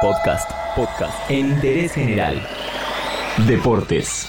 Podcast. 0.00 0.50
Podcast. 0.74 1.30
En 1.30 1.50
interés 1.50 1.92
general. 1.92 2.42
Deportes. 3.46 4.28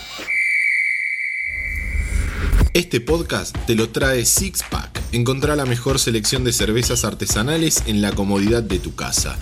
Este 2.73 2.99
podcast 2.99 3.55
te 3.65 3.75
lo 3.75 3.89
trae 3.89 4.25
Six 4.25 4.63
Pack. 4.69 4.99
Encontrá 5.13 5.55
la 5.55 5.65
mejor 5.65 5.97
selección 5.97 6.43
de 6.43 6.51
cervezas 6.51 7.05
artesanales 7.05 7.83
en 7.85 8.01
la 8.01 8.11
comodidad 8.11 8.61
de 8.63 8.79
tu 8.79 8.95
casa. 8.95 9.37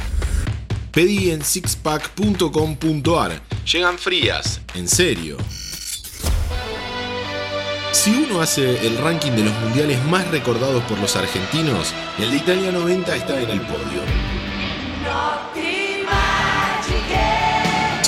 Pedí 0.91 1.31
en 1.31 1.43
sixpack.com.ar. 1.43 3.41
Llegan 3.65 3.97
frías, 3.97 4.61
en 4.75 4.87
serio. 4.87 5.35
Si 7.91 8.11
uno 8.11 8.39
hace 8.41 8.85
el 8.85 8.99
ranking 8.99 9.31
de 9.31 9.45
los 9.45 9.53
mundiales 9.61 10.03
más 10.05 10.27
recordados 10.29 10.83
por 10.83 10.99
los 10.99 11.15
argentinos, 11.15 11.91
el 12.19 12.29
de 12.29 12.37
Italia 12.37 12.71
90 12.71 13.15
está 13.15 13.41
en 13.41 13.49
el 13.49 13.61
podio. 13.61 14.03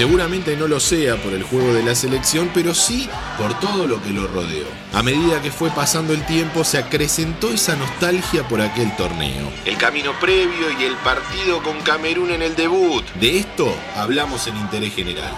Seguramente 0.02 0.58
no 0.58 0.68
lo 0.68 0.80
sea 0.80 1.16
por 1.18 1.32
el 1.32 1.44
juego 1.44 1.76
de 1.76 1.84
la 1.84 1.94
selección, 1.94 2.50
pero 2.56 2.74
sí 2.74 3.08
por 3.38 3.60
todo 3.60 3.86
lo 3.86 4.02
que 4.02 4.10
lo 4.10 4.26
rodeó. 4.26 4.66
A 4.94 5.04
medida 5.04 5.44
que 5.44 5.52
fue 5.52 5.70
pasando 5.70 6.12
el 6.12 6.26
tiempo, 6.26 6.64
se 6.64 6.80
acrecentó 6.80 7.52
esa 7.52 7.76
nostalgia 7.76 8.48
por 8.48 8.62
aquel 8.62 8.96
torneo. 8.96 9.52
El 9.64 9.78
camino 9.78 10.14
previo 10.20 10.72
y 10.80 10.86
el 10.86 10.96
partido 10.96 11.62
con 11.62 11.80
Camerún 11.82 12.32
en 12.32 12.42
el 12.42 12.56
debut. 12.56 13.06
De 13.20 13.38
esto 13.38 13.72
hablamos 13.96 14.48
en 14.48 14.58
Interés 14.58 14.96
General. 14.96 15.36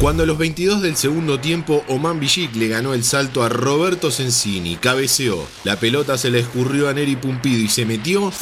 Cuando 0.00 0.22
a 0.22 0.26
los 0.26 0.38
22 0.38 0.80
del 0.80 0.96
segundo 0.96 1.38
tiempo 1.38 1.84
Oman 1.88 2.20
Villic 2.20 2.56
le 2.56 2.68
ganó 2.68 2.94
el 2.94 3.04
salto 3.04 3.42
a 3.42 3.50
Roberto 3.50 4.10
Sensini, 4.10 4.76
cabeceó, 4.76 5.46
la 5.64 5.76
pelota 5.76 6.16
se 6.16 6.30
le 6.30 6.38
escurrió 6.38 6.88
a 6.88 6.94
Neri 6.94 7.16
Pumpido 7.16 7.62
y 7.62 7.68
se 7.68 7.84
metió, 7.84 8.32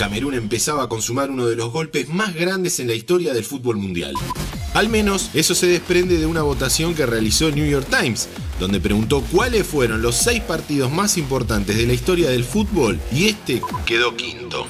Camerún 0.00 0.32
empezaba 0.32 0.84
a 0.84 0.88
consumar 0.88 1.30
uno 1.30 1.46
de 1.46 1.56
los 1.56 1.70
golpes 1.70 2.08
más 2.08 2.34
grandes 2.34 2.80
en 2.80 2.86
la 2.86 2.94
historia 2.94 3.34
del 3.34 3.44
fútbol 3.44 3.76
mundial. 3.76 4.14
Al 4.72 4.88
menos 4.88 5.28
eso 5.34 5.54
se 5.54 5.66
desprende 5.66 6.16
de 6.16 6.24
una 6.24 6.40
votación 6.40 6.94
que 6.94 7.04
realizó 7.04 7.50
New 7.50 7.68
York 7.68 7.86
Times, 7.90 8.30
donde 8.58 8.80
preguntó 8.80 9.22
cuáles 9.30 9.66
fueron 9.66 10.00
los 10.00 10.16
seis 10.16 10.40
partidos 10.40 10.90
más 10.90 11.18
importantes 11.18 11.76
de 11.76 11.86
la 11.86 11.92
historia 11.92 12.30
del 12.30 12.44
fútbol 12.44 12.98
y 13.12 13.28
este 13.28 13.60
quedó 13.84 14.16
quinto. 14.16 14.66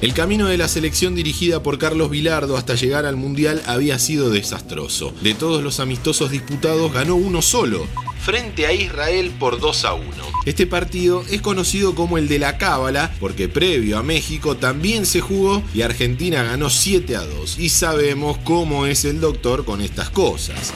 El 0.00 0.14
camino 0.14 0.46
de 0.46 0.56
la 0.56 0.66
selección 0.66 1.14
dirigida 1.14 1.62
por 1.62 1.76
Carlos 1.76 2.08
Vilardo 2.08 2.56
hasta 2.56 2.74
llegar 2.74 3.04
al 3.04 3.16
Mundial 3.16 3.62
había 3.66 3.98
sido 3.98 4.30
desastroso. 4.30 5.12
De 5.20 5.34
todos 5.34 5.62
los 5.62 5.78
amistosos 5.78 6.30
disputados 6.30 6.90
ganó 6.90 7.16
uno 7.16 7.42
solo, 7.42 7.86
frente 8.24 8.66
a 8.66 8.72
Israel 8.72 9.30
por 9.38 9.60
2 9.60 9.84
a 9.84 9.92
1. 9.92 10.06
Este 10.46 10.66
partido 10.66 11.22
es 11.30 11.42
conocido 11.42 11.94
como 11.94 12.16
el 12.16 12.28
de 12.28 12.38
la 12.38 12.56
Cábala 12.56 13.14
porque 13.20 13.50
previo 13.50 13.98
a 13.98 14.02
México 14.02 14.56
también 14.56 15.04
se 15.04 15.20
jugó 15.20 15.62
y 15.74 15.82
Argentina 15.82 16.42
ganó 16.44 16.70
7 16.70 17.16
a 17.16 17.26
2 17.26 17.58
y 17.58 17.68
sabemos 17.68 18.38
cómo 18.38 18.86
es 18.86 19.04
el 19.04 19.20
doctor 19.20 19.66
con 19.66 19.82
estas 19.82 20.08
cosas. 20.08 20.72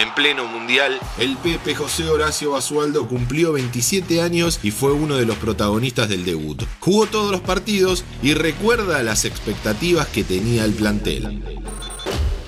En 0.00 0.14
pleno 0.14 0.46
mundial, 0.46 0.98
el 1.18 1.36
Pepe 1.36 1.74
José 1.74 2.08
Horacio 2.08 2.52
Basualdo 2.52 3.06
cumplió 3.06 3.52
27 3.52 4.22
años 4.22 4.58
y 4.62 4.70
fue 4.70 4.92
uno 4.92 5.16
de 5.16 5.26
los 5.26 5.36
protagonistas 5.36 6.08
del 6.08 6.24
debut. 6.24 6.62
Jugó 6.78 7.04
todos 7.04 7.30
los 7.30 7.42
partidos 7.42 8.02
y 8.22 8.32
recuerda 8.32 9.02
las 9.02 9.26
expectativas 9.26 10.06
que 10.06 10.24
tenía 10.24 10.64
el 10.64 10.72
plantel. 10.72 11.44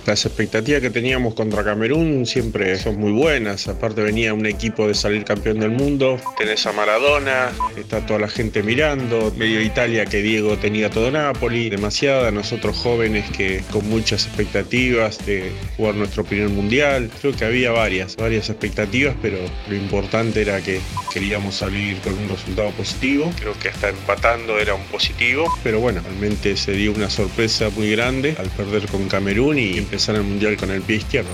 Las 0.05 0.27
expectativas 0.27 0.81
que 0.81 0.91
teníamos 0.91 1.35
contra 1.35 1.63
Camerún 1.63 2.27
siempre 2.27 2.77
son 2.77 2.99
muy 2.99 3.13
buenas. 3.13 3.69
Aparte 3.69 4.03
venía 4.03 4.35
un 4.35 4.47
equipo 4.47 4.89
de 4.89 4.95
salir 4.95 5.25
campeón 5.25 5.61
del 5.61 5.71
mundo. 5.71 6.19
Tenés 6.37 6.67
a 6.67 6.73
Maradona, 6.73 7.53
está 7.77 8.05
toda 8.05 8.19
la 8.19 8.29
gente 8.29 8.65
mirando. 8.65 9.33
Medio 9.37 9.61
Italia 9.61 10.05
que 10.05 10.21
Diego 10.21 10.59
tenía 10.59 10.91
todo 10.91 11.13
Napoli. 11.13 11.71
Demasiada. 11.71 12.33
Nosotros 12.33 12.77
jóvenes 12.77 13.31
que 13.31 13.63
con 13.71 13.89
muchas 13.89 14.27
expectativas 14.27 15.25
de 15.25 15.53
jugar 15.77 15.95
nuestro 15.95 16.25
primer 16.25 16.49
mundial. 16.49 17.09
Creo 17.21 17.37
que 17.37 17.45
había 17.45 17.71
varias, 17.71 18.17
varias 18.17 18.51
expectativas, 18.51 19.15
pero 19.23 19.39
lo 19.69 19.77
importante 19.77 20.43
era 20.43 20.61
que 20.61 20.81
queríamos 21.15 21.55
salir 21.55 21.97
con 21.99 22.15
un 22.15 22.29
resultado 22.29 22.71
positivo. 22.73 23.33
Creo 23.39 23.57
que 23.57 23.69
hasta 23.69 23.91
empatando 23.91 24.59
era 24.59 24.75
un 24.75 24.85
positivo. 24.87 25.45
Pero 25.63 25.79
bueno, 25.79 26.01
realmente 26.03 26.57
se 26.57 26.73
dio 26.73 26.91
una 26.91 27.09
sorpresa 27.09 27.71
muy 27.71 27.93
grande 27.93 28.35
al 28.37 28.49
perder 28.49 28.89
con 28.89 29.07
Camerún 29.09 29.61
y 29.61 29.79
empezar 29.93 30.17
el 30.17 30.23
Mundial 30.23 30.57
con 30.57 30.71
el 30.71 30.81
pie 30.81 30.97
izquierdo. 30.97 31.29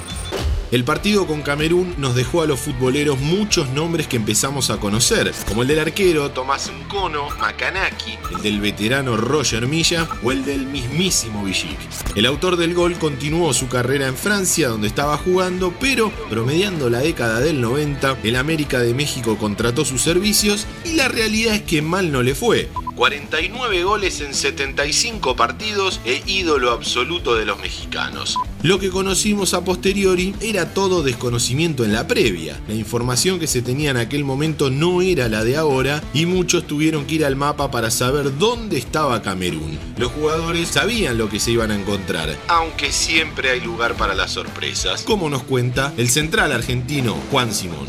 El 0.72 0.82
partido 0.82 1.28
con 1.28 1.42
Camerún 1.42 1.94
nos 1.96 2.16
dejó 2.16 2.42
a 2.42 2.46
los 2.46 2.58
futboleros 2.58 3.20
muchos 3.20 3.70
nombres 3.70 4.08
que 4.08 4.16
empezamos 4.16 4.68
a 4.68 4.78
conocer, 4.78 5.32
como 5.46 5.62
el 5.62 5.68
del 5.68 5.78
arquero 5.78 6.32
Tomás 6.32 6.70
Nkono, 6.70 7.28
Makanaki, 7.38 8.18
el 8.34 8.42
del 8.42 8.60
veterano 8.60 9.16
Roger 9.16 9.68
Milla 9.68 10.08
o 10.24 10.32
el 10.32 10.44
del 10.44 10.66
mismísimo 10.66 11.44
Villic. 11.44 11.78
El 12.16 12.26
autor 12.26 12.56
del 12.56 12.74
gol 12.74 12.98
continuó 12.98 13.54
su 13.54 13.68
carrera 13.68 14.08
en 14.08 14.16
Francia, 14.16 14.68
donde 14.68 14.88
estaba 14.88 15.16
jugando, 15.16 15.72
pero 15.80 16.10
promediando 16.28 16.90
la 16.90 16.98
década 16.98 17.38
del 17.38 17.60
90, 17.60 18.18
el 18.24 18.36
América 18.36 18.80
de 18.80 18.92
México 18.92 19.38
contrató 19.38 19.84
sus 19.84 20.02
servicios 20.02 20.66
y 20.84 20.94
la 20.94 21.06
realidad 21.06 21.54
es 21.54 21.62
que 21.62 21.80
mal 21.80 22.10
no 22.10 22.24
le 22.24 22.34
fue. 22.34 22.68
49 22.98 23.84
goles 23.84 24.20
en 24.22 24.34
75 24.34 25.36
partidos 25.36 26.00
e 26.04 26.20
ídolo 26.26 26.72
absoluto 26.72 27.36
de 27.36 27.44
los 27.44 27.60
mexicanos. 27.60 28.36
Lo 28.64 28.80
que 28.80 28.90
conocimos 28.90 29.54
a 29.54 29.62
posteriori 29.62 30.34
era 30.40 30.74
todo 30.74 31.04
desconocimiento 31.04 31.84
en 31.84 31.92
la 31.92 32.08
previa. 32.08 32.60
La 32.66 32.74
información 32.74 33.38
que 33.38 33.46
se 33.46 33.62
tenía 33.62 33.92
en 33.92 33.98
aquel 33.98 34.24
momento 34.24 34.68
no 34.68 35.00
era 35.00 35.28
la 35.28 35.44
de 35.44 35.56
ahora 35.56 36.02
y 36.12 36.26
muchos 36.26 36.66
tuvieron 36.66 37.06
que 37.06 37.14
ir 37.14 37.24
al 37.24 37.36
mapa 37.36 37.70
para 37.70 37.92
saber 37.92 38.36
dónde 38.36 38.78
estaba 38.78 39.22
Camerún. 39.22 39.78
Los 39.96 40.10
jugadores 40.10 40.66
sabían 40.66 41.18
lo 41.18 41.28
que 41.28 41.38
se 41.38 41.52
iban 41.52 41.70
a 41.70 41.76
encontrar, 41.76 42.36
aunque 42.48 42.90
siempre 42.90 43.50
hay 43.50 43.60
lugar 43.60 43.94
para 43.94 44.16
las 44.16 44.32
sorpresas, 44.32 45.04
como 45.04 45.30
nos 45.30 45.44
cuenta 45.44 45.94
el 45.98 46.10
central 46.10 46.50
argentino 46.50 47.16
Juan 47.30 47.54
Simón. 47.54 47.86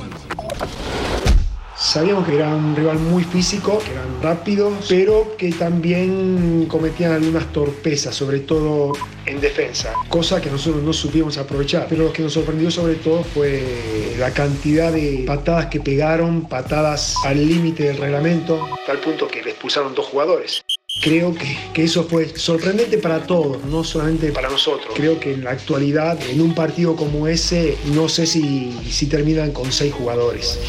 Sabíamos 1.80 2.28
que 2.28 2.36
era 2.36 2.54
un 2.54 2.76
rival 2.76 3.00
muy 3.00 3.24
físico, 3.24 3.80
que 3.80 3.92
eran 3.92 4.22
rápidos, 4.22 4.86
pero 4.90 5.38
que 5.38 5.50
también 5.54 6.66
cometían 6.68 7.14
algunas 7.14 7.54
torpezas, 7.54 8.14
sobre 8.14 8.42
todo 8.42 8.92
en 9.26 9.40
defensa, 9.40 9.94
cosa 10.10 10.42
que 10.42 10.50
nosotros 10.50 10.84
no 10.84 10.92
supimos 10.92 11.38
aprovechar. 11.38 11.88
Pero 11.88 12.04
lo 12.04 12.14
que 12.14 12.22
nos 12.22 12.34
sorprendió 12.34 12.70
sobre 12.70 12.96
todo 12.96 13.24
fue 13.24 14.16
la 14.20 14.32
cantidad 14.34 14.92
de 14.92 15.24
patadas 15.26 15.68
que 15.68 15.80
pegaron, 15.80 16.50
patadas 16.50 17.16
al 17.24 17.48
límite 17.48 17.84
del 17.84 17.98
reglamento, 17.98 18.68
tal 18.86 19.00
punto 19.00 19.30
que 19.30 19.42
le 19.42 19.52
expulsaron 19.52 19.96
dos 19.96 20.08
jugadores. 20.08 20.62
Creo 21.02 21.34
que, 21.34 21.58
que, 21.74 21.86
eso 21.86 22.04
fue 22.04 22.28
sorprendente 22.38 22.98
para 22.98 23.26
todos, 23.26 23.64
no 23.64 23.86
solamente 23.86 24.34
para 24.34 24.50
nosotros. 24.50 24.94
Creo 24.96 25.18
que 25.18 25.34
en 25.34 25.46
la 25.46 25.52
actualidad, 25.52 26.20
en 26.30 26.42
un 26.42 26.54
partido 26.54 26.98
como 26.98 27.26
ese, 27.28 27.78
no 27.94 28.10
sé 28.10 28.26
si, 28.26 28.78
si 28.90 29.06
terminan 29.06 29.52
con 29.52 29.72
seis 29.72 29.94
jugadores. 29.94 30.60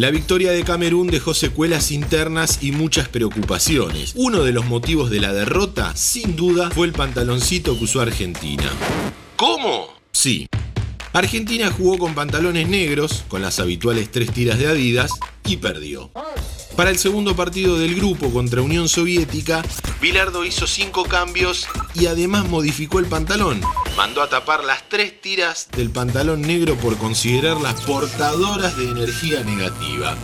La 0.00 0.10
victoria 0.10 0.52
de 0.52 0.64
Camerún 0.64 1.08
dejó 1.08 1.34
secuelas 1.34 1.90
internas 1.90 2.60
y 2.62 2.72
muchas 2.72 3.10
preocupaciones. 3.10 4.14
Uno 4.16 4.44
de 4.44 4.52
los 4.52 4.64
motivos 4.64 5.10
de 5.10 5.20
la 5.20 5.34
derrota, 5.34 5.94
sin 5.94 6.36
duda, 6.36 6.70
fue 6.70 6.86
el 6.86 6.94
pantaloncito 6.94 7.76
que 7.76 7.84
usó 7.84 8.00
Argentina. 8.00 8.64
¿Cómo? 9.36 9.88
Sí. 10.10 10.46
Argentina 11.12 11.70
jugó 11.70 11.98
con 11.98 12.14
pantalones 12.14 12.66
negros, 12.66 13.26
con 13.28 13.42
las 13.42 13.60
habituales 13.60 14.10
tres 14.10 14.32
tiras 14.32 14.58
de 14.58 14.68
Adidas, 14.68 15.10
y 15.44 15.58
perdió. 15.58 16.10
Para 16.76 16.88
el 16.88 16.96
segundo 16.96 17.36
partido 17.36 17.78
del 17.78 17.94
grupo 17.94 18.30
contra 18.30 18.62
Unión 18.62 18.88
Soviética, 18.88 19.62
Bilardo 20.00 20.46
hizo 20.46 20.66
cinco 20.66 21.04
cambios 21.04 21.66
y 21.94 22.06
además 22.06 22.48
modificó 22.48 23.00
el 23.00 23.04
pantalón. 23.04 23.60
Mandó 24.00 24.22
a 24.22 24.30
tapar 24.30 24.64
las 24.64 24.88
tres 24.88 25.20
tiras 25.20 25.68
del 25.76 25.90
pantalón 25.90 26.40
negro 26.40 26.74
por 26.76 26.96
considerarlas 26.96 27.82
portadoras 27.82 28.74
de 28.78 28.88
energía 28.88 29.44
negativa. 29.44 30.16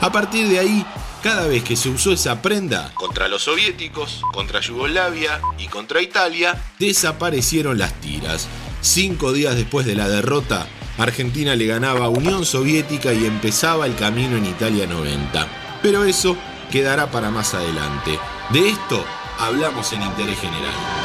A 0.00 0.12
partir 0.12 0.46
de 0.46 0.60
ahí, 0.60 0.86
cada 1.24 1.48
vez 1.48 1.64
que 1.64 1.74
se 1.74 1.88
usó 1.88 2.12
esa 2.12 2.40
prenda 2.40 2.94
contra 2.94 3.26
los 3.26 3.42
soviéticos, 3.42 4.20
contra 4.32 4.60
Yugoslavia 4.60 5.40
y 5.58 5.66
contra 5.66 6.00
Italia, 6.00 6.56
desaparecieron 6.78 7.78
las 7.78 8.00
tiras. 8.00 8.46
Cinco 8.80 9.32
días 9.32 9.56
después 9.56 9.84
de 9.84 9.96
la 9.96 10.08
derrota, 10.08 10.68
Argentina 10.98 11.56
le 11.56 11.66
ganaba 11.66 12.04
a 12.04 12.10
Unión 12.10 12.46
Soviética 12.46 13.12
y 13.12 13.26
empezaba 13.26 13.86
el 13.86 13.96
camino 13.96 14.36
en 14.36 14.46
Italia 14.46 14.86
90. 14.86 15.48
Pero 15.82 16.04
eso 16.04 16.36
quedará 16.70 17.10
para 17.10 17.32
más 17.32 17.54
adelante. 17.54 18.20
De 18.50 18.68
esto 18.68 19.04
hablamos 19.40 19.92
en 19.92 20.02
Interés 20.02 20.38
General. 20.38 21.01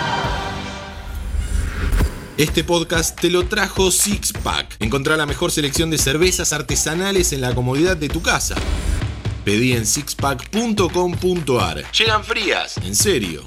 Este 2.37 2.63
podcast 2.63 3.19
te 3.19 3.29
lo 3.31 3.47
trajo 3.47 3.89
Six 3.89 4.33
Pack. 4.43 4.75
Encontrá 4.79 5.17
la 5.17 5.25
mejor 5.25 5.51
selección 5.51 5.89
de 5.89 5.97
cervezas 5.97 6.53
artesanales 6.53 7.33
en 7.33 7.41
la 7.41 7.55
comodidad 7.55 7.97
de 7.97 8.09
tu 8.09 8.21
casa. 8.21 8.53
Pedí 9.43 9.73
en 9.73 9.87
sixpack.com.ar. 9.87 11.91
Llegan 11.91 12.23
frías, 12.23 12.77
en 12.77 12.93
serio. 12.93 13.41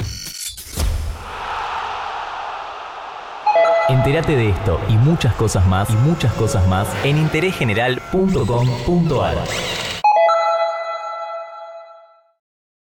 Entérate 3.89 4.35
de 4.35 4.49
esto 4.49 4.81
y 4.89 4.95
muchas 4.95 5.35
cosas 5.35 5.65
más 5.69 5.89
y 5.91 5.95
muchas 5.95 6.33
cosas 6.33 6.67
más 6.67 6.89
en 7.05 7.19
interésgeneral.com.ar. 7.19 10.00